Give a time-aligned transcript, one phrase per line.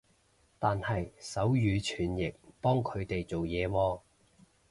[0.57, 4.01] 但係手語傳譯幫佢哋做嘢喎